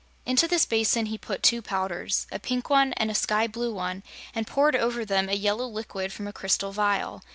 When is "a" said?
2.31-2.39, 3.11-3.13, 5.29-5.33, 6.25-6.33